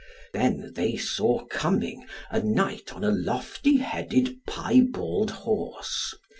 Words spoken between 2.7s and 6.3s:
on a lofty headed piebald horse.